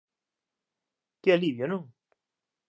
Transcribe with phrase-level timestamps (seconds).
[1.21, 1.83] Que alivio, non?